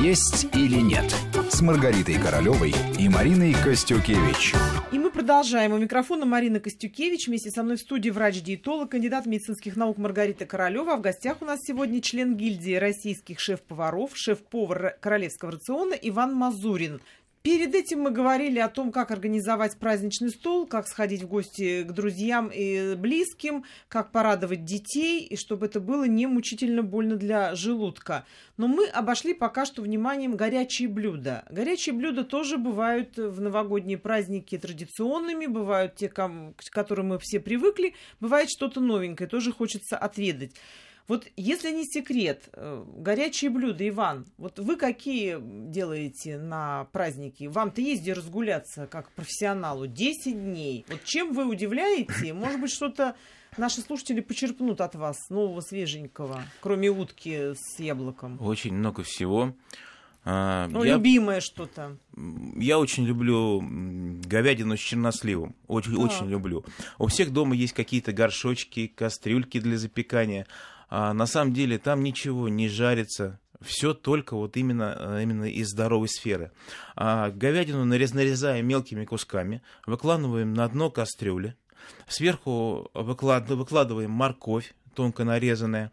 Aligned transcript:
«Есть 0.00 0.46
или 0.54 0.80
нет» 0.80 1.14
с 1.50 1.60
Маргаритой 1.60 2.14
Королевой 2.14 2.74
и 2.98 3.08
Мариной 3.08 3.54
Костюкевич. 3.54 4.54
И 4.92 4.98
мы 4.98 5.10
продолжаем. 5.10 5.72
У 5.72 5.78
микрофона 5.78 6.26
Марина 6.26 6.60
Костюкевич. 6.60 7.28
Вместе 7.28 7.50
со 7.50 7.62
мной 7.62 7.76
в 7.76 7.80
студии 7.80 8.10
врач-диетолог, 8.10 8.90
кандидат 8.90 9.26
медицинских 9.26 9.76
наук 9.76 9.98
Маргарита 9.98 10.46
Королева. 10.46 10.94
А 10.94 10.96
в 10.96 11.00
гостях 11.00 11.38
у 11.40 11.44
нас 11.44 11.60
сегодня 11.62 12.00
член 12.00 12.36
гильдии 12.36 12.74
российских 12.74 13.40
шеф-поваров, 13.40 14.10
шеф-повар 14.14 14.96
королевского 15.00 15.52
рациона 15.52 15.94
Иван 15.94 16.34
Мазурин. 16.34 17.00
Перед 17.46 17.76
этим 17.76 18.00
мы 18.00 18.10
говорили 18.10 18.58
о 18.58 18.68
том, 18.68 18.90
как 18.90 19.12
организовать 19.12 19.76
праздничный 19.76 20.30
стол, 20.30 20.66
как 20.66 20.88
сходить 20.88 21.22
в 21.22 21.28
гости 21.28 21.84
к 21.84 21.92
друзьям 21.92 22.50
и 22.52 22.96
близким, 22.96 23.62
как 23.86 24.10
порадовать 24.10 24.64
детей, 24.64 25.24
и 25.24 25.36
чтобы 25.36 25.66
это 25.66 25.78
было 25.78 26.08
не 26.08 26.26
мучительно 26.26 26.82
больно 26.82 27.14
для 27.14 27.54
желудка. 27.54 28.26
Но 28.56 28.66
мы 28.66 28.88
обошли 28.88 29.32
пока 29.32 29.64
что 29.64 29.82
вниманием 29.82 30.34
горячие 30.34 30.88
блюда. 30.88 31.44
Горячие 31.48 31.94
блюда 31.94 32.24
тоже 32.24 32.58
бывают 32.58 33.16
в 33.16 33.40
новогодние 33.40 33.96
праздники 33.96 34.58
традиционными, 34.58 35.46
бывают 35.46 35.94
те, 35.94 36.08
к 36.08 36.52
которым 36.72 37.10
мы 37.10 37.20
все 37.20 37.38
привыкли, 37.38 37.94
бывает 38.18 38.50
что-то 38.50 38.80
новенькое, 38.80 39.30
тоже 39.30 39.52
хочется 39.52 39.96
отведать. 39.96 40.50
Вот 41.08 41.28
если 41.36 41.70
не 41.70 41.84
секрет, 41.84 42.48
э, 42.52 42.84
горячие 42.96 43.50
блюда, 43.50 43.88
Иван, 43.88 44.26
вот 44.38 44.58
вы 44.58 44.76
какие 44.76 45.38
делаете 45.70 46.38
на 46.38 46.88
праздники? 46.92 47.44
Вам-то 47.44 47.80
есть 47.80 48.02
где 48.02 48.12
разгуляться 48.12 48.86
как 48.86 49.10
профессионалу 49.12 49.86
10 49.86 50.32
дней. 50.34 50.84
Вот 50.88 51.04
чем 51.04 51.32
вы 51.32 51.46
удивляете? 51.46 52.32
Может 52.32 52.60
быть, 52.60 52.72
что-то 52.72 53.14
наши 53.56 53.80
слушатели 53.82 54.20
почерпнут 54.20 54.80
от 54.80 54.96
вас 54.96 55.30
нового, 55.30 55.60
свеженького, 55.60 56.42
кроме 56.60 56.88
утки 56.88 57.54
с 57.54 57.78
яблоком? 57.78 58.38
Очень 58.40 58.74
много 58.74 59.04
всего. 59.04 59.54
А, 60.28 60.66
ну, 60.66 60.82
я, 60.82 60.94
любимое 60.94 61.40
что-то. 61.40 61.98
Я 62.56 62.80
очень 62.80 63.06
люблю 63.06 63.62
говядину 63.62 64.76
с 64.76 64.80
черносливом. 64.80 65.54
Очень, 65.68 65.94
очень 65.94 66.28
люблю. 66.28 66.64
У 66.98 67.06
всех 67.06 67.32
дома 67.32 67.54
есть 67.54 67.74
какие-то 67.74 68.12
горшочки, 68.12 68.88
кастрюльки 68.88 69.60
для 69.60 69.78
запекания 69.78 70.48
а 70.88 71.12
на 71.12 71.26
самом 71.26 71.52
деле 71.52 71.78
там 71.78 72.02
ничего 72.02 72.48
не 72.48 72.68
жарится, 72.68 73.40
все 73.60 73.94
только 73.94 74.34
вот 74.36 74.56
именно, 74.56 75.18
именно 75.20 75.44
из 75.44 75.70
здоровой 75.70 76.08
сферы. 76.08 76.52
А 76.94 77.30
говядину 77.30 77.84
нарез, 77.84 78.12
нарезаем 78.14 78.66
мелкими 78.66 79.04
кусками, 79.04 79.62
выкладываем 79.86 80.54
на 80.54 80.68
дно 80.68 80.90
кастрюли, 80.90 81.56
сверху 82.08 82.90
выклад, 82.94 83.48
выкладываем 83.48 84.10
морковь, 84.10 84.74
тонко 84.94 85.24
нарезанная, 85.24 85.92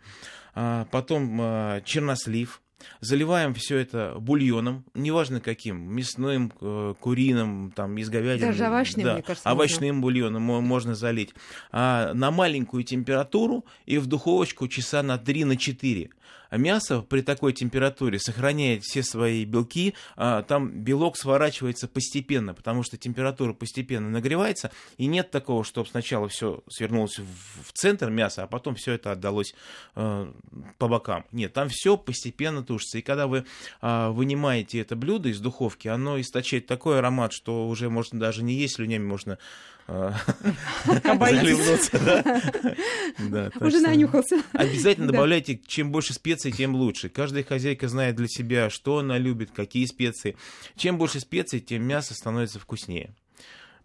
а 0.55 0.85
потом 0.91 1.37
а, 1.41 1.81
чернослив, 1.81 2.61
Заливаем 3.01 3.53
все 3.53 3.77
это 3.77 4.15
бульоном, 4.19 4.85
неважно 4.93 5.39
каким, 5.39 5.81
мясным, 5.93 6.51
э, 6.61 6.93
куриным, 6.99 7.71
там, 7.75 7.97
из 7.97 8.09
говядины. 8.09 8.47
Даже 8.47 8.67
овощным, 8.67 9.05
да, 9.05 9.13
мне 9.13 9.23
кажется. 9.23 9.51
Овощным 9.51 9.95
можно. 9.95 10.01
бульоном 10.01 10.43
можно 10.43 10.95
залить. 10.95 11.33
А, 11.71 12.13
на 12.13 12.31
маленькую 12.31 12.83
температуру 12.83 13.65
и 13.85 13.97
в 13.97 14.07
духовочку 14.07 14.67
часа 14.67 15.03
на 15.03 15.17
3-4. 15.17 16.09
А 16.53 16.57
мясо 16.57 17.01
при 17.01 17.21
такой 17.21 17.51
температуре 17.51 18.19
сохраняет 18.19 18.83
все 18.83 19.01
свои 19.01 19.43
белки, 19.43 19.95
а, 20.15 20.43
там 20.43 20.69
белок 20.69 21.17
сворачивается 21.17 21.87
постепенно, 21.87 22.53
потому 22.53 22.83
что 22.83 22.95
температура 22.95 23.53
постепенно 23.53 24.07
нагревается, 24.09 24.69
и 24.97 25.07
нет 25.07 25.31
такого, 25.31 25.63
чтобы 25.63 25.89
сначала 25.89 26.27
все 26.27 26.63
свернулось 26.69 27.17
в 27.17 27.73
центр 27.73 28.11
мяса, 28.11 28.43
а 28.43 28.47
потом 28.47 28.75
все 28.75 28.91
это 28.91 29.11
отдалось 29.11 29.55
а, 29.95 30.31
по 30.77 30.87
бокам. 30.87 31.25
Нет, 31.31 31.53
там 31.53 31.69
все 31.69 31.97
постепенно 31.97 32.63
тушится. 32.63 32.99
И 32.99 33.01
когда 33.01 33.25
вы 33.25 33.45
вынимаете 33.81 34.79
это 34.79 34.95
блюдо 34.95 35.29
из 35.29 35.39
духовки, 35.39 35.87
оно 35.87 36.21
источает 36.21 36.67
такой 36.67 36.99
аромат, 36.99 37.33
что 37.33 37.67
уже 37.67 37.89
можно 37.89 38.19
даже 38.19 38.43
не 38.43 38.53
есть 38.53 38.75
слюнями, 38.75 39.03
можно 39.03 39.39
заливнуться. 41.37 41.97
Уже 43.59 43.79
нанюхался. 43.81 44.41
Обязательно 44.53 45.07
добавляйте, 45.07 45.59
чем 45.65 45.91
больше 45.91 46.13
специй, 46.13 46.51
тем 46.51 46.75
лучше. 46.75 47.09
Каждая 47.09 47.43
хозяйка 47.43 47.87
знает 47.87 48.15
для 48.15 48.27
себя, 48.27 48.69
что 48.69 48.99
она 48.99 49.17
любит, 49.17 49.51
какие 49.51 49.85
специи. 49.85 50.37
Чем 50.75 50.97
больше 50.97 51.19
специй, 51.19 51.59
тем 51.59 51.83
мясо 51.83 52.13
становится 52.13 52.59
вкуснее. 52.59 53.13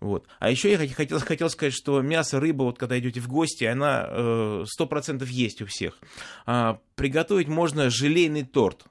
Вот. 0.00 0.27
А 0.39 0.50
еще 0.50 0.71
я 0.71 0.78
хотел, 0.78 1.19
хотел 1.19 1.50
сказать, 1.50 1.75
что 1.75 2.01
мясо, 2.01 2.39
рыба, 2.39 2.62
вот 2.62 2.78
когда 2.78 2.99
идете 2.99 3.21
в 3.21 3.27
гости, 3.27 3.65
она 3.65 4.06
э, 4.09 4.65
сто 4.67 4.87
процентов 4.87 5.28
есть 5.28 5.61
у 5.61 5.67
всех. 5.67 5.99
А, 6.47 6.78
приготовить 6.95 7.49
можно 7.49 7.91
желейный 7.91 8.45
торт. 8.45 8.84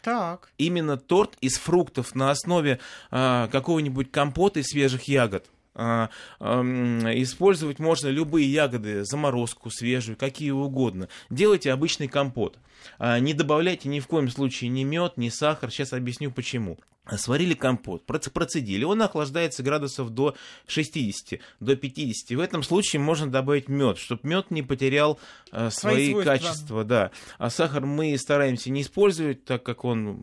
Так. 0.00 0.50
Именно 0.58 0.96
торт 0.96 1.36
из 1.40 1.58
фруктов 1.58 2.14
на 2.14 2.30
основе 2.30 2.78
а, 3.10 3.48
какого-нибудь 3.48 4.10
компота 4.10 4.60
из 4.60 4.66
свежих 4.66 5.04
ягод. 5.04 5.46
А, 5.74 6.10
использовать 6.40 7.78
можно 7.78 8.08
любые 8.08 8.50
ягоды, 8.50 9.04
заморозку 9.04 9.70
свежую, 9.70 10.16
какие 10.16 10.50
угодно. 10.50 11.08
Делайте 11.30 11.72
обычный 11.72 12.08
компот. 12.08 12.58
А, 12.98 13.18
не 13.18 13.34
добавляйте 13.34 13.88
ни 13.88 14.00
в 14.00 14.06
коем 14.06 14.28
случае 14.30 14.70
ни 14.70 14.84
мед, 14.84 15.16
ни 15.16 15.28
сахар. 15.28 15.70
Сейчас 15.70 15.92
объясню 15.92 16.30
почему. 16.30 16.78
Сварили 17.18 17.52
компот, 17.52 18.06
процедили, 18.06 18.82
он 18.82 19.02
охлаждается 19.02 19.62
градусов 19.62 20.08
до 20.08 20.34
60, 20.66 21.38
до 21.60 21.76
50. 21.76 22.30
В 22.30 22.40
этом 22.40 22.62
случае 22.62 23.00
можно 23.00 23.30
добавить 23.30 23.68
мед, 23.68 23.98
чтобы 23.98 24.22
мед 24.22 24.50
не 24.50 24.62
потерял 24.62 25.18
э, 25.52 25.68
свои, 25.68 26.12
свои 26.12 26.24
качества. 26.24 26.82
Да. 26.82 27.10
А 27.36 27.50
сахар 27.50 27.84
мы 27.84 28.16
стараемся 28.16 28.70
не 28.70 28.80
использовать, 28.80 29.44
так 29.44 29.62
как 29.62 29.84
он 29.84 30.22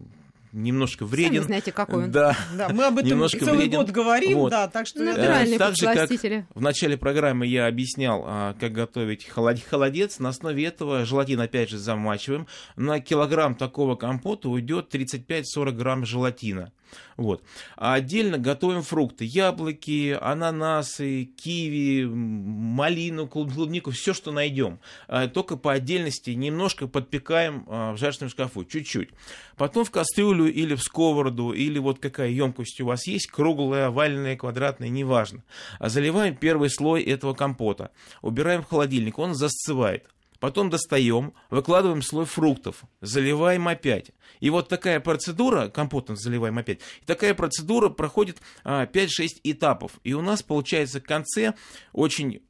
немножко 0.52 1.06
вреден. 1.06 1.36
Сами 1.36 1.46
знаете, 1.46 1.72
какой 1.72 2.06
он. 2.06 2.12
Да, 2.12 2.38
да 2.56 2.70
мы 2.70 2.86
об 2.86 2.98
этом 2.98 3.10
немножко 3.10 3.40
целый 3.40 3.60
вреден. 3.60 3.80
год 3.80 3.90
говорим, 3.90 4.38
вот. 4.38 4.52
да, 4.52 4.68
так 4.68 4.88
что... 4.88 5.04
Натуральные 5.04 5.58
так 5.58 5.76
же, 5.76 5.86
как 5.86 6.10
в 6.54 6.62
начале 6.62 6.98
программы 6.98 7.48
я 7.48 7.68
объяснял, 7.68 8.24
а, 8.26 8.56
как 8.60 8.72
готовить 8.72 9.26
холодец, 9.26 10.20
на 10.20 10.30
основе 10.30 10.66
этого 10.66 11.06
желатин 11.06 11.40
опять 11.42 11.70
же 11.70 11.78
замачиваем. 11.78 12.48
На 12.76 13.00
килограмм 13.00 13.56
такого 13.56 13.96
компота 13.96 14.50
уйдет 14.50 14.94
35-40 14.94 15.72
грамм 15.72 16.06
желатина. 16.06 16.72
Вот. 17.18 17.44
А 17.78 17.94
отдельно 17.94 18.38
готовим 18.38 18.82
фрукты. 18.82 19.26
Яблоки, 19.26 20.18
ананасы, 20.20 21.26
киви, 21.26 22.06
малину, 22.06 23.28
клубнику, 23.28 23.92
все, 23.92 24.14
что 24.14 24.32
найдем. 24.32 24.80
А, 25.08 25.28
только 25.28 25.58
по 25.58 25.74
отдельности 25.74 26.32
немножко 26.32 26.88
подпекаем 26.88 27.66
а, 27.68 27.94
в 27.94 27.98
жарочном 27.98 28.30
шкафу, 28.30 28.66
чуть-чуть. 28.66 29.10
Потом 29.58 29.86
в 29.86 29.92
кастрюлю 29.92 30.52
или 30.52 30.76
в 30.76 30.82
сковороду, 30.82 31.52
или 31.52 31.80
вот 31.80 32.00
какая 32.00 32.30
емкость 32.30 32.82
у 32.82 32.88
вас 32.88 33.06
есть, 33.08 33.28
круглая, 33.28 33.88
овальная, 33.88 34.36
квадратная, 34.36 34.90
неважно. 34.90 35.44
Заливаем 35.80 36.36
первый 36.36 36.70
слой 36.70 37.04
этого 37.04 37.34
компота. 37.34 37.92
Убираем 38.22 38.64
в 38.64 38.68
холодильник, 38.68 39.20
он 39.20 39.36
засцевает 39.36 40.06
потом 40.42 40.72
достаем, 40.72 41.34
выкладываем 41.52 42.02
слой 42.02 42.26
фруктов, 42.26 42.84
заливаем 43.00 43.68
опять. 43.70 44.12
И 44.42 44.50
вот 44.50 44.68
такая 44.68 45.00
процедура, 45.00 45.70
компотом 45.70 46.18
заливаем 46.18 46.58
опять, 46.58 46.80
и 47.02 47.06
такая 47.06 47.34
процедура 47.36 47.90
проходит 47.90 48.42
а, 48.66 48.86
5-6 48.88 49.08
этапов. 49.44 49.94
И 50.04 50.14
у 50.14 50.22
нас 50.22 50.42
получается 50.42 51.00
в 51.00 51.04
конце 51.04 51.54
очень 51.94 52.42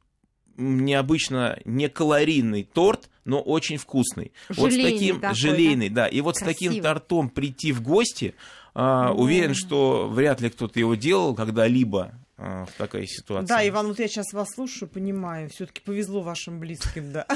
необычно 0.56 1.58
не 1.66 1.88
калорийный 1.88 2.64
торт, 2.64 3.10
но 3.24 3.40
очень 3.42 3.76
вкусный. 3.76 4.32
Желейный 4.48 4.62
вот 4.62 4.72
с 4.72 4.92
таким 4.92 5.20
такой, 5.20 5.36
желейный, 5.36 5.88
да. 5.90 6.04
да. 6.04 6.08
И 6.08 6.20
вот 6.22 6.36
Красивый. 6.36 6.54
с 6.54 6.58
таким 6.58 6.82
тортом 6.82 7.28
прийти 7.28 7.72
в 7.72 7.82
гости, 7.82 8.34
а, 8.74 9.12
уверен, 9.12 9.54
что 9.54 10.08
вряд 10.08 10.40
ли 10.40 10.48
кто-то 10.48 10.78
его 10.78 10.94
делал 10.94 11.34
когда-либо 11.34 12.14
а, 12.38 12.64
в 12.64 12.72
такой 12.72 13.06
ситуации. 13.06 13.48
Да, 13.48 13.68
Иван, 13.68 13.88
вот 13.88 13.98
я 13.98 14.08
сейчас 14.08 14.32
вас 14.32 14.48
слушаю, 14.54 14.88
понимаю, 14.88 15.50
все-таки 15.50 15.82
повезло 15.82 16.22
вашим 16.22 16.58
близким, 16.58 17.12
да 17.12 17.26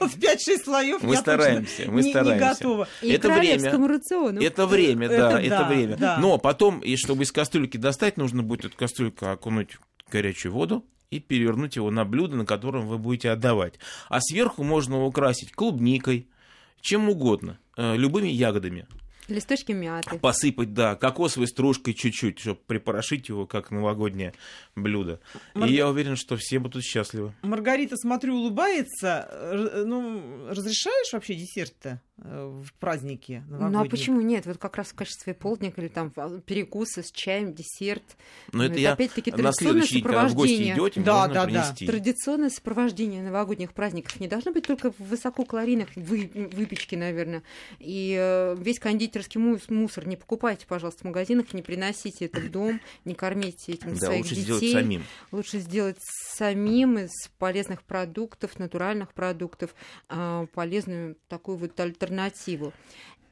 в 0.00 0.18
5-6 0.18 0.64
слоев 0.64 1.02
мы 1.02 1.14
я 1.14 1.20
стараемся, 1.20 1.90
мы 1.90 2.02
не, 2.02 2.10
стараемся. 2.10 2.44
не 2.44 2.52
готова. 2.52 2.88
И 3.02 3.10
это 3.10 3.30
время. 3.30 3.88
Рациону. 3.88 4.40
Это 4.40 4.66
время, 4.66 5.08
да, 5.08 5.14
это, 5.14 5.38
это 5.38 5.58
да, 5.58 5.68
время. 5.68 5.96
Да. 5.96 6.18
Но 6.18 6.38
потом, 6.38 6.80
и 6.80 6.96
чтобы 6.96 7.24
из 7.24 7.32
кастрюльки 7.32 7.76
достать, 7.76 8.16
нужно 8.16 8.42
будет 8.42 8.64
эту 8.66 8.76
кастрюльку 8.76 9.26
окунуть 9.26 9.78
в 10.06 10.10
горячую 10.10 10.52
воду 10.52 10.84
и 11.10 11.20
перевернуть 11.20 11.76
его 11.76 11.90
на 11.90 12.04
блюдо, 12.04 12.36
на 12.36 12.44
котором 12.44 12.86
вы 12.86 12.98
будете 12.98 13.30
отдавать. 13.30 13.74
А 14.08 14.20
сверху 14.20 14.64
можно 14.64 15.04
украсить 15.04 15.52
клубникой, 15.52 16.28
чем 16.80 17.08
угодно, 17.08 17.58
э, 17.76 17.96
любыми 17.96 18.28
ягодами. 18.28 18.86
Листочки 19.28 19.72
мяты. 19.72 20.18
Посыпать, 20.18 20.74
да, 20.74 20.96
кокосовой 20.96 21.48
стружкой 21.48 21.94
чуть-чуть, 21.94 22.40
чтобы 22.40 22.60
припорошить 22.66 23.28
его, 23.28 23.46
как 23.46 23.70
новогоднее 23.70 24.34
блюдо. 24.76 25.20
Мар... 25.54 25.68
И 25.68 25.72
я 25.72 25.88
уверен, 25.88 26.16
что 26.16 26.36
все 26.36 26.58
будут 26.58 26.84
счастливы. 26.84 27.32
Маргарита, 27.42 27.96
смотрю, 27.96 28.36
улыбается. 28.36 29.82
Ну, 29.86 30.48
разрешаешь 30.48 31.12
вообще 31.12 31.34
десерт-то? 31.34 32.02
Э, 32.16 32.62
в 32.64 32.72
праздники 32.74 33.42
новогодние. 33.48 33.70
Ну 33.70 33.80
а 33.80 33.90
почему 33.90 34.20
нет? 34.20 34.46
Вот 34.46 34.58
как 34.58 34.76
раз 34.76 34.88
в 34.88 34.94
качестве 34.94 35.34
полдника 35.34 35.80
или 35.80 35.88
там 35.88 36.12
перекусы 36.46 37.02
с 37.02 37.10
чаем, 37.10 37.52
десерт. 37.54 38.04
Но 38.52 38.58
ну, 38.58 38.64
это, 38.64 38.74
это 38.74 38.80
я 38.82 38.92
опять-таки 38.92 39.32
традиционное 39.32 39.82
сопровождение. 39.82 40.74
Идете, 40.74 41.00
да, 41.00 41.26
да, 41.26 41.44
принести. 41.44 41.86
да. 41.86 41.92
Традиционное 41.92 42.50
сопровождение 42.50 43.20
новогодних 43.20 43.72
праздников 43.72 44.20
не 44.20 44.28
должно 44.28 44.52
быть 44.52 44.64
только 44.64 44.92
в 44.92 45.00
высококалорийных 45.00 45.88
вы, 45.96 46.30
выпечке, 46.52 46.96
наверное. 46.96 47.42
И 47.80 48.16
э, 48.16 48.54
весь 48.60 48.78
кондитерский 49.14 49.74
мусор 49.74 50.06
не 50.06 50.16
покупайте, 50.16 50.66
пожалуйста, 50.66 51.02
в 51.02 51.04
магазинах, 51.04 51.52
не 51.52 51.62
приносите 51.62 52.26
это 52.26 52.40
в 52.40 52.50
дом, 52.50 52.80
не 53.04 53.14
кормите 53.14 53.72
этим 53.72 53.94
да, 53.94 54.06
своих 54.06 54.24
лучше 54.24 54.34
детей. 54.34 54.56
Сделать 54.56 54.72
самим. 54.72 55.04
Лучше 55.32 55.58
сделать 55.58 55.98
самим 56.00 56.98
из 56.98 57.28
полезных 57.38 57.82
продуктов, 57.82 58.58
натуральных 58.58 59.12
продуктов, 59.12 59.74
э, 60.08 60.46
полезную 60.52 61.16
такую 61.28 61.58
вот 61.58 61.78
альтернативу. 61.78 62.72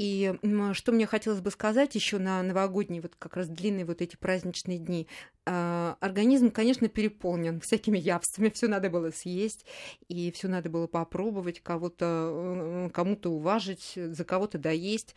И 0.03 0.35
что 0.73 0.91
мне 0.91 1.07
хотелось 1.07 1.43
бы 1.43 1.53
сказать 1.53 1.95
еще 1.95 2.19
на 2.19 2.43
новогодние, 2.43 3.01
вот 3.01 3.15
как 3.17 3.37
раз 3.37 3.47
длинные 3.47 3.85
вот 3.85 4.03
эти 4.03 4.17
праздничные 4.17 4.79
дни. 4.79 5.07
А, 5.47 5.97
организм, 6.01 6.51
конечно, 6.51 6.89
переполнен 6.89 7.61
всякими 7.61 7.99
явствами, 7.99 8.51
все 8.51 8.67
надо 8.67 8.91
было 8.91 9.11
съесть, 9.11 9.65
и 10.09 10.33
все 10.33 10.49
надо 10.49 10.71
было 10.71 10.89
попробовать, 10.89 11.61
кого-то, 11.61 12.91
кому-то 12.93 13.31
уважить, 13.31 13.93
за 13.95 14.25
кого-то 14.25 14.59
доесть. 14.59 15.15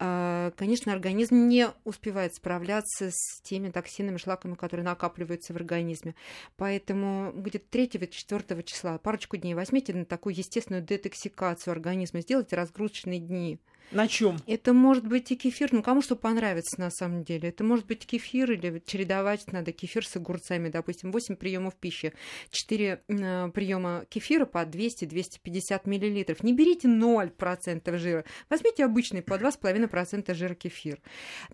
А, 0.00 0.50
конечно, 0.56 0.92
организм 0.92 1.46
не 1.46 1.68
успевает 1.84 2.34
справляться 2.34 3.10
с 3.12 3.40
теми 3.42 3.70
токсинами, 3.70 4.16
шлаками, 4.16 4.54
которые 4.54 4.82
накапливаются 4.82 5.52
в 5.52 5.56
организме. 5.56 6.16
Поэтому 6.56 7.30
где-то 7.36 7.66
3-4 7.70 8.64
числа, 8.64 8.98
парочку 8.98 9.36
дней 9.36 9.54
возьмите 9.54 9.94
на 9.94 10.04
такую 10.04 10.36
естественную 10.36 10.82
детоксикацию 10.82 11.70
организма, 11.70 12.20
сделайте 12.20 12.56
разгрузочные 12.56 13.20
дни. 13.20 13.60
На 13.90 14.08
чем? 14.08 14.38
Это 14.46 14.72
может 14.72 15.06
быть 15.06 15.30
и 15.30 15.36
кефир, 15.36 15.72
ну 15.72 15.82
кому 15.82 16.02
что 16.02 16.16
понравится 16.16 16.80
на 16.80 16.90
самом 16.90 17.22
деле. 17.22 17.50
Это 17.50 17.64
может 17.64 17.86
быть 17.86 18.06
кефир 18.06 18.50
или 18.50 18.82
чередовать 18.84 19.52
надо 19.52 19.72
кефир 19.72 20.06
с 20.06 20.16
огурцами, 20.16 20.68
допустим, 20.68 21.12
8 21.12 21.36
приемов 21.36 21.74
пищи, 21.76 22.12
4 22.50 23.02
э, 23.06 23.50
приема 23.52 24.04
кефира 24.08 24.46
по 24.46 24.64
200-250 24.64 25.82
миллилитров. 25.84 26.42
Не 26.42 26.52
берите 26.52 26.88
0% 26.88 27.98
жира, 27.98 28.24
возьмите 28.50 28.84
обычный 28.84 29.22
по 29.22 29.34
2,5% 29.34 30.34
жира 30.34 30.54
кефир. 30.54 31.00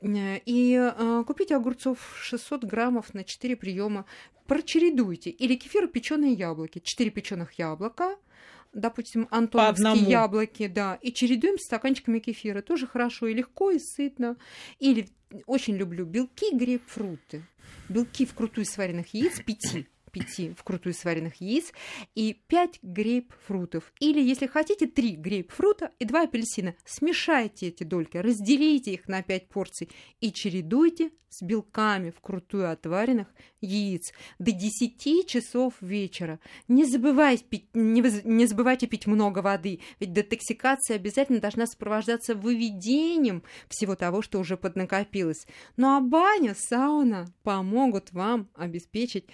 Э, 0.01 0.39
и 0.47 0.77
э, 0.77 1.25
купите 1.27 1.57
огурцов 1.57 1.99
600 2.23 2.65
граммов 2.65 3.13
на 3.13 3.25
4 3.25 3.57
приема, 3.57 4.07
прочередуйте. 4.47 5.31
Или 5.31 5.57
кефир 5.57 5.85
и 5.85 5.89
печеные 5.89 6.33
яблоки. 6.33 6.81
4 6.83 7.11
печеных 7.11 7.53
яблока– 7.59 8.17
допустим, 8.73 9.29
антоновские 9.31 10.11
яблоки, 10.11 10.67
да, 10.67 10.99
и 11.03 11.13
чередуем 11.13 11.59
с 11.59 11.65
стаканчиками 11.65 12.19
кефира. 12.19 12.63
Тоже 12.63 12.87
хорошо 12.87 13.27
и 13.27 13.35
легко, 13.35 13.71
и 13.71 13.79
сытно. 13.79 14.37
Или 14.79 15.09
очень 15.47 15.77
люблю 15.77 16.05
белки 16.05 16.55
грейпфруты. 16.55 17.45
Белки 17.89 18.27
вкрутую 18.27 18.65
сваренных 18.65 19.15
яиц, 19.15 19.41
пяти 19.45 19.87
5 20.11 20.59
вкрутую 20.59 20.95
сваренных 20.95 21.41
яиц 21.41 21.73
и 22.15 22.35
5 22.49 22.81
грейпфрутов. 22.83 23.93
Или, 24.01 24.21
если 24.21 24.47
хотите, 24.47 24.87
3 24.87 25.17
грейпфрута 25.17 25.93
и 25.99 26.05
2 26.05 26.23
апельсина. 26.23 26.75
Смешайте 26.85 27.69
эти 27.69 27.85
дольки, 27.85 28.17
разделите 28.17 28.93
их 28.93 29.09
на 29.09 29.23
5 29.23 29.49
порций 29.49 29.89
и 30.21 30.33
чередуйте 30.33 31.11
с 31.31 31.43
белками 31.43 32.11
вкрутую 32.11 32.71
отваренных 32.71 33.29
яиц 33.61 34.13
до 34.39 34.53
10 34.53 35.27
часов 35.27 35.75
вечера. 35.81 36.41
Не 36.69 36.85
забывайте 36.85 37.45
пить, 37.45 37.69
не, 37.75 38.03
не 38.25 38.47
забывайте 38.47 38.87
пить 38.87 39.07
много 39.07 39.39
воды, 39.39 39.81
ведь 39.99 40.13
детоксикация 40.13 40.97
обязательно 40.97 41.41
должна 41.41 41.67
сопровождаться 41.67 42.35
выведением 42.35 43.43
всего 43.69 43.95
того, 43.95 44.23
что 44.23 44.39
уже 44.41 44.57
поднакопилось. 44.57 45.47
Ну 45.77 45.97
а 45.97 46.01
баня, 46.01 46.55
сауна 46.55 47.33
помогут 47.43 48.13
вам 48.13 48.49
обеспечить 48.55 49.27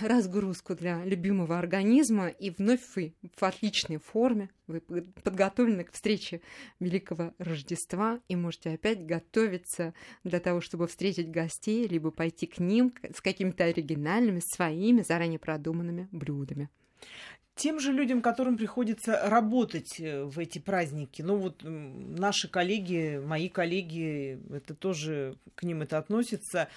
разгрузку 0.00 0.74
для 0.74 1.04
любимого 1.04 1.58
организма, 1.58 2.28
и 2.28 2.50
вновь 2.50 2.80
вы 2.94 3.14
в 3.36 3.42
отличной 3.42 3.98
форме, 3.98 4.50
вы 4.70 5.02
подготовлены 5.02 5.84
к 5.84 5.92
встрече 5.92 6.40
Великого 6.78 7.34
Рождества 7.38 8.20
и 8.28 8.36
можете 8.36 8.70
опять 8.70 9.04
готовиться 9.04 9.94
для 10.24 10.40
того, 10.40 10.60
чтобы 10.60 10.86
встретить 10.86 11.30
гостей, 11.30 11.86
либо 11.86 12.10
пойти 12.10 12.46
к 12.46 12.58
ним 12.58 12.92
с 13.14 13.20
какими-то 13.20 13.64
оригинальными, 13.64 14.40
своими, 14.40 15.02
заранее 15.02 15.38
продуманными 15.38 16.08
блюдами 16.12 16.68
тем 17.60 17.78
же 17.78 17.92
людям, 17.92 18.22
которым 18.22 18.56
приходится 18.56 19.20
работать 19.28 20.00
э, 20.00 20.24
в 20.24 20.38
эти 20.38 20.58
праздники. 20.58 21.20
Ну 21.20 21.36
вот 21.36 21.60
наши 21.62 22.48
коллеги, 22.48 23.20
мои 23.22 23.50
коллеги, 23.50 24.40
это 24.50 24.74
тоже 24.74 25.36
к 25.54 25.62
ним 25.62 25.82
это 25.82 25.98
относится. 25.98 26.68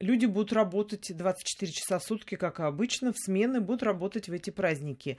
Люди 0.00 0.26
будут 0.26 0.52
работать 0.52 1.16
24 1.16 1.70
часа 1.70 2.00
в 2.00 2.02
сутки, 2.02 2.34
как 2.34 2.58
обычно, 2.58 3.12
в 3.12 3.18
смены 3.18 3.60
будут 3.60 3.84
работать 3.84 4.28
в 4.28 4.32
эти 4.32 4.50
праздники. 4.50 5.16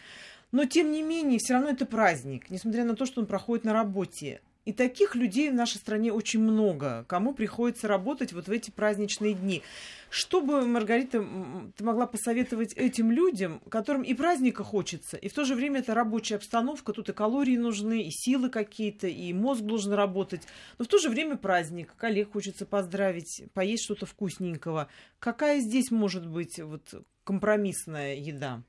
Но, 0.53 0.65
тем 0.65 0.91
не 0.91 1.01
менее, 1.01 1.39
все 1.39 1.53
равно 1.55 1.69
это 1.69 1.87
праздник, 1.87 2.51
несмотря 2.51 2.85
на 2.85 2.95
то, 2.95 3.07
что 3.07 3.19
он 3.19 3.27
проходит 3.27 3.65
на 3.65 3.73
работе. 3.73 4.39
И 4.65 4.71
таких 4.71 5.15
людей 5.15 5.49
в 5.49 5.55
нашей 5.55 5.77
стране 5.77 6.13
очень 6.13 6.39
много, 6.39 7.05
кому 7.09 7.33
приходится 7.33 7.87
работать 7.87 8.33
вот 8.33 8.47
в 8.47 8.51
эти 8.51 8.69
праздничные 8.69 9.33
дни. 9.33 9.63
Что 10.11 10.41
бы, 10.41 10.65
Маргарита, 10.65 11.25
ты 11.75 11.83
могла 11.83 12.05
посоветовать 12.05 12.73
этим 12.73 13.11
людям, 13.11 13.61
которым 13.67 14.03
и 14.03 14.13
праздника 14.13 14.63
хочется, 14.63 15.17
и 15.17 15.27
в 15.27 15.33
то 15.33 15.43
же 15.43 15.55
время 15.55 15.79
это 15.79 15.95
рабочая 15.95 16.35
обстановка, 16.35 16.93
тут 16.93 17.09
и 17.09 17.13
калории 17.13 17.57
нужны, 17.57 18.03
и 18.03 18.11
силы 18.11 18.49
какие-то, 18.49 19.07
и 19.07 19.33
мозг 19.33 19.63
должен 19.63 19.91
работать, 19.93 20.43
но 20.77 20.85
в 20.85 20.87
то 20.87 20.99
же 20.99 21.09
время 21.09 21.35
праздник, 21.35 21.95
коллег 21.97 22.31
хочется 22.31 22.67
поздравить, 22.67 23.43
поесть 23.53 23.83
что-то 23.83 24.05
вкусненького. 24.05 24.87
Какая 25.19 25.59
здесь 25.59 25.89
может 25.89 26.27
быть 26.27 26.59
вот 26.59 27.03
компромиссная 27.23 28.15
еда? 28.15 28.63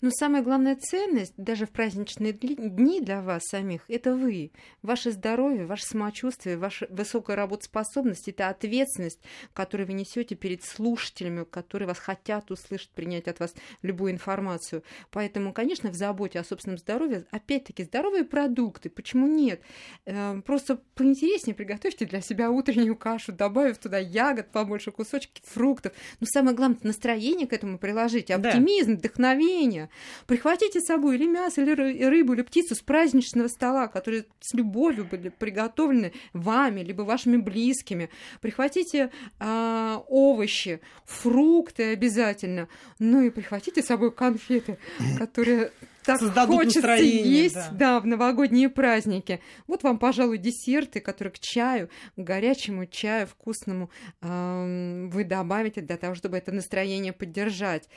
Но 0.00 0.10
самая 0.10 0.42
главная 0.42 0.76
ценность 0.76 1.34
даже 1.36 1.66
в 1.66 1.70
праздничные 1.70 2.32
дни 2.32 3.00
для 3.00 3.20
вас 3.20 3.42
самих– 3.44 3.82
это 3.88 4.14
вы. 4.14 4.52
Ваше 4.82 5.12
здоровье, 5.12 5.66
ваше 5.66 5.84
самочувствие, 5.84 6.56
ваша 6.56 6.86
высокая 6.90 7.36
работоспособность– 7.36 8.28
это 8.28 8.48
ответственность, 8.48 9.20
которую 9.52 9.86
вы 9.86 9.92
несете 9.92 10.34
перед 10.34 10.64
слушателями, 10.64 11.44
которые 11.44 11.88
вас 11.88 11.98
хотят 11.98 12.50
услышать, 12.50 12.90
принять 12.90 13.28
от 13.28 13.40
вас 13.40 13.54
любую 13.82 14.12
информацию. 14.12 14.82
Поэтому, 15.10 15.52
конечно, 15.52 15.90
в 15.90 15.94
заботе 15.94 16.40
о 16.40 16.44
собственном 16.44 16.78
здоровье, 16.78 17.26
опять-таки, 17.30 17.84
здоровые 17.84 18.24
продукты. 18.24 18.90
Почему 18.90 19.26
нет? 19.26 19.60
Эм, 20.06 20.42
просто 20.42 20.80
поинтереснее 20.94 21.54
приготовьте 21.54 22.06
для 22.06 22.20
себя 22.20 22.50
утреннюю 22.50 22.96
кашу, 22.96 23.32
добавив 23.32 23.78
туда 23.78 23.98
ягод, 23.98 24.50
побольше 24.50 24.90
кусочки 24.90 25.42
фруктов. 25.44 25.92
Но 26.20 26.26
самое 26.26 26.56
главное– 26.56 26.80
настроение 26.82 27.46
к 27.46 27.52
этому 27.52 27.78
приложить, 28.00 28.30
оптимизм, 28.30 28.92
да. 28.92 28.98
вдохновение. 28.98 29.88
Прихватите 30.26 30.80
с 30.80 30.86
собой 30.86 31.16
или 31.16 31.26
мясо, 31.26 31.62
или 31.62 32.04
рыбу, 32.04 32.34
или 32.34 32.42
птицу 32.42 32.74
с 32.74 32.80
праздничного 32.80 33.48
стола, 33.48 33.88
которые 33.88 34.24
с 34.40 34.54
любовью 34.54 35.04
были 35.04 35.28
приготовлены 35.28 36.12
вами, 36.32 36.80
либо 36.80 37.02
вашими 37.02 37.36
близкими. 37.36 38.10
Прихватите 38.40 39.10
а, 39.38 40.02
овощи, 40.08 40.80
фрукты 41.04 41.92
обязательно. 41.92 42.68
Ну 42.98 43.22
и 43.22 43.30
прихватите 43.30 43.82
с 43.82 43.86
собой 43.86 44.12
конфеты, 44.12 44.78
которые 45.18 45.72
так 46.10 46.20
Создадут 46.20 46.56
хочется 46.56 46.94
есть, 46.94 47.54
да. 47.54 47.70
да, 47.72 48.00
в 48.00 48.06
новогодние 48.06 48.68
праздники. 48.68 49.40
Вот 49.68 49.84
вам, 49.84 49.98
пожалуй, 49.98 50.38
десерты, 50.38 51.00
которые 51.00 51.32
к 51.32 51.38
чаю, 51.38 51.88
к 52.16 52.20
горячему 52.20 52.86
чаю 52.86 53.28
вкусному 53.28 53.90
э, 54.20 55.08
вы 55.12 55.24
добавите 55.24 55.80
для 55.80 55.96
того, 55.96 56.14
чтобы 56.16 56.36
это 56.36 56.50
настроение 56.50 57.12
поддержать. 57.12 57.88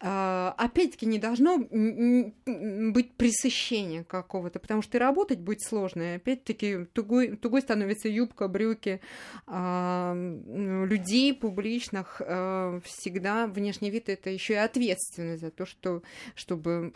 Э, 0.00 0.52
опять-таки 0.56 1.04
не 1.04 1.18
должно 1.18 1.58
быть 1.58 3.12
пресыщения 3.14 4.04
какого-то, 4.04 4.58
потому 4.58 4.80
что 4.80 4.96
и 4.96 5.00
работать 5.00 5.40
будет 5.40 5.60
сложно. 5.62 6.14
И 6.14 6.16
опять-таки 6.16 6.86
тугой, 6.92 7.36
тугой 7.36 7.60
становится 7.60 8.08
юбка, 8.08 8.48
брюки 8.48 9.00
э, 9.46 10.40
людей 10.88 11.34
публичных. 11.34 12.22
Э, 12.24 12.80
всегда 12.84 13.46
внешний 13.46 13.90
вид 13.90 14.08
это 14.08 14.30
еще 14.30 14.54
и 14.54 14.56
ответственность 14.56 15.42
за 15.42 15.50
то, 15.50 15.66
что 15.66 16.02
чтобы 16.34 16.92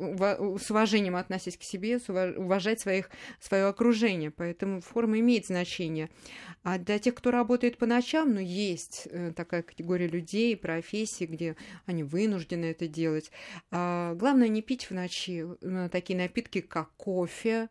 с 0.63 0.71
уважением 0.71 1.17
относись 1.17 1.57
к 1.57 1.63
себе, 1.63 1.99
уважать 2.37 2.81
своих, 2.81 3.11
свое 3.41 3.67
окружение. 3.67 4.31
Поэтому 4.31 4.81
форма 4.81 5.19
имеет 5.19 5.47
значение. 5.47 6.09
А 6.63 6.79
для 6.79 6.99
тех, 6.99 7.15
кто 7.15 7.31
работает 7.31 7.77
по 7.79 7.87
ночам, 7.87 8.35
ну, 8.35 8.41
есть 8.41 9.09
э, 9.11 9.33
такая 9.35 9.63
категория 9.63 10.07
людей, 10.07 10.57
профессий, 10.57 11.27
где 11.27 11.57
они 11.87 12.05
вынуждены 12.05 12.67
это 12.67 12.87
делать. 12.87 13.31
А, 13.71 14.15
главное 14.15 14.49
не 14.49 14.63
пить 14.63 14.85
в 14.85 14.93
ночи 14.93 15.45
э, 15.61 15.89
такие 15.91 16.19
напитки, 16.19 16.61
как 16.61 16.91
кофе, 16.97 17.69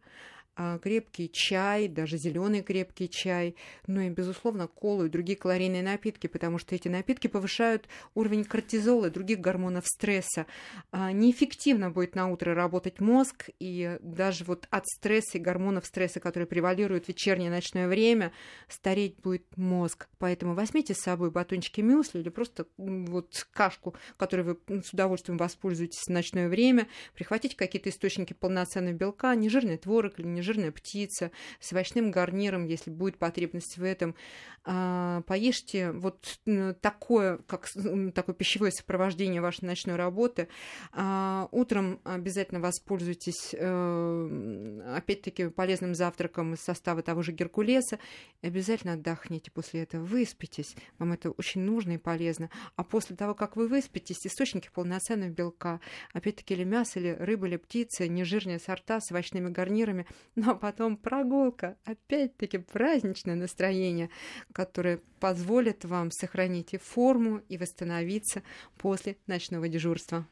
крепкий 0.82 1.30
чай, 1.32 1.88
даже 1.88 2.18
зеленый 2.18 2.62
крепкий 2.62 3.10
чай, 3.10 3.56
ну 3.88 4.02
и, 4.02 4.10
безусловно, 4.10 4.68
колу 4.68 5.06
и 5.06 5.10
другие 5.10 5.38
калорийные 5.38 5.84
напитки, 5.84 6.28
потому 6.28 6.58
что 6.58 6.76
эти 6.76 6.88
напитки 6.88 7.28
повышают 7.28 7.88
уровень 8.16 8.44
кортизола 8.44 9.08
и 9.08 9.10
других 9.10 9.40
гормонов 9.40 9.86
стресса. 9.88 10.46
А, 10.92 11.12
неэффективно 11.12 11.90
будет 11.90 12.16
на 12.16 12.30
утро 12.30 12.54
работать 12.54 13.00
мозг, 13.00 13.50
и 13.60 13.98
даже 14.02 14.44
вот 14.44 14.68
от 14.70 14.86
стресса 14.88 15.38
и 15.38 15.42
гормонов 15.42 15.86
стресса, 15.86 16.20
которые 16.20 16.48
превалируют 16.48 17.06
в 17.06 17.10
вечернее 17.10 17.48
и 17.48 17.52
ночное 17.52 17.88
время, 17.88 18.32
стареть 18.68 19.18
будет 19.22 19.46
мозг. 19.58 20.08
Поэтому 20.18 20.54
возьмите 20.54 20.94
с 20.94 21.00
собой 21.00 21.32
батончики 21.32 21.82
мюсли 21.82 22.20
или 22.20 22.30
просто 22.30 22.68
вот 22.78 23.48
кашку, 23.52 23.96
которой 24.18 24.42
вы 24.42 24.82
с 24.84 24.94
удовольствием 24.94 25.38
воспользуетесь 25.38 26.04
в 26.08 26.10
ночное 26.10 26.50
время, 26.50 26.88
прихватите 27.16 27.56
какие-то 27.56 27.90
источники 27.90 28.34
полноценного 28.34 28.94
белка, 28.94 29.36
нежирный 29.36 29.78
творог 29.78 30.20
или 30.20 30.28
жирная 30.42 30.72
птица 30.72 31.32
с 31.60 31.72
овощным 31.72 32.12
гарниром, 32.12 32.66
если 32.66 32.90
будет 32.90 33.18
потребность 33.18 33.78
в 33.78 33.84
этом. 33.84 34.16
А, 34.64 35.22
поешьте 35.22 35.92
вот 35.92 36.40
такое, 36.82 37.40
как 37.48 37.68
такое 38.14 38.36
пищевое 38.36 38.72
сопровождение 38.72 39.42
вашей 39.42 39.66
ночной 39.66 39.96
работы. 39.96 40.50
А, 40.92 41.48
утром 41.52 42.00
обязательно 42.04 42.60
воспользуйтесь, 42.60 43.56
э, 43.58 44.96
опять-таки, 44.96 45.50
полезным 45.50 45.96
завтраком 45.96 46.54
из 46.54 46.62
состава 46.62 47.02
того 47.02 47.24
же 47.24 47.32
Геркулеса. 47.32 47.98
Обязательно 48.44 48.94
отдохните 48.94 49.50
после 49.50 49.82
этого, 49.82 50.04
выспитесь. 50.04 50.76
Вам 51.00 51.14
это 51.14 51.32
очень 51.32 51.62
нужно 51.62 51.94
и 51.94 51.98
полезно. 51.98 52.50
А 52.76 52.84
после 52.84 53.16
того, 53.16 53.34
как 53.34 53.56
вы 53.56 53.68
выспитесь, 53.68 54.28
источники 54.28 54.70
полноценного 54.74 55.30
белка, 55.30 55.80
опять-таки, 56.14 56.54
или 56.54 56.64
мясо, 56.64 57.00
или 57.00 57.10
рыба, 57.10 57.48
или 57.48 57.58
птица, 57.58 58.08
нежирные 58.08 58.60
сорта 58.60 59.00
с 59.02 59.12
овощными 59.12 59.50
гарнирами, 59.50 60.06
ну 60.36 60.52
а 60.52 60.56
потом 60.56 60.98
прогулка, 60.98 61.78
опять-таки 61.84 62.58
праздничное 62.58 63.36
настроение, 63.36 64.10
которое 64.54 65.02
позволит 65.20 65.86
вам 65.86 66.12
сохранить 66.12 66.74
и 66.74 66.78
форму, 66.78 67.42
и 67.50 67.58
восстановиться 67.58 68.44
после 68.78 69.18
ночного 69.28 69.68
дежурства. 69.68 70.26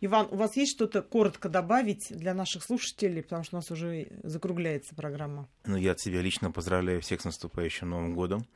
Иван, 0.00 0.28
у 0.30 0.36
вас 0.36 0.56
есть 0.56 0.72
что-то 0.72 1.00
коротко 1.00 1.48
добавить 1.48 2.08
для 2.10 2.34
наших 2.34 2.62
слушателей, 2.62 3.22
потому 3.22 3.44
что 3.44 3.56
у 3.56 3.58
нас 3.60 3.70
уже 3.70 4.08
закругляется 4.22 4.94
программа? 4.94 5.48
Ну, 5.64 5.76
я 5.76 5.92
от 5.92 6.00
себя 6.00 6.20
лично 6.20 6.50
поздравляю 6.50 7.00
всех 7.00 7.22
с 7.22 7.24
наступающим 7.24 7.88
Новым 7.88 8.14
годом. 8.14 8.46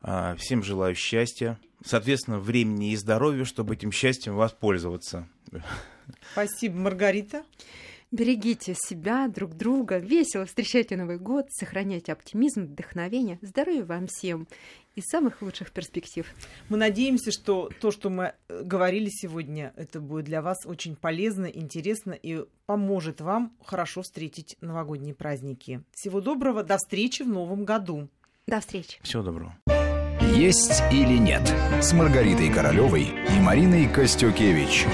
А, 0.00 0.36
всем 0.36 0.62
желаю 0.62 0.94
счастья, 0.94 1.58
соответственно, 1.84 2.38
времени 2.38 2.92
и 2.92 2.96
здоровья, 2.96 3.44
чтобы 3.44 3.74
этим 3.74 3.90
счастьем 3.90 4.36
воспользоваться. 4.36 5.28
Спасибо, 6.32 6.76
Маргарита. 6.76 7.44
Берегите 8.12 8.74
себя, 8.74 9.28
друг 9.28 9.54
друга, 9.54 9.98
весело 9.98 10.44
встречайте 10.44 10.96
Новый 10.96 11.18
год, 11.18 11.46
сохраняйте 11.50 12.12
оптимизм, 12.12 12.64
вдохновение, 12.64 13.38
здоровья 13.40 13.84
вам 13.84 14.08
всем 14.08 14.48
и 14.96 15.00
самых 15.00 15.42
лучших 15.42 15.70
перспектив. 15.70 16.26
Мы 16.68 16.76
надеемся, 16.76 17.30
что 17.30 17.70
то, 17.80 17.92
что 17.92 18.10
мы 18.10 18.34
э, 18.48 18.62
говорили 18.64 19.08
сегодня, 19.08 19.72
это 19.76 20.00
будет 20.00 20.24
для 20.24 20.42
вас 20.42 20.58
очень 20.66 20.96
полезно, 20.96 21.46
интересно 21.46 22.10
и 22.10 22.44
поможет 22.66 23.20
вам 23.20 23.52
хорошо 23.64 24.02
встретить 24.02 24.56
новогодние 24.60 25.14
праздники. 25.14 25.84
Всего 25.92 26.20
доброго, 26.20 26.64
до 26.64 26.78
встречи 26.78 27.22
в 27.22 27.28
новом 27.28 27.64
году. 27.64 28.08
До 28.48 28.58
встречи. 28.58 28.98
Всего 29.02 29.22
доброго. 29.22 29.56
Есть 30.34 30.82
или 30.92 31.16
нет 31.16 31.46
с 31.80 31.92
Маргаритой 31.92 32.52
Королевой 32.52 33.04
и 33.04 33.40
Мариной 33.40 33.88
Костюкевич. 33.88 34.86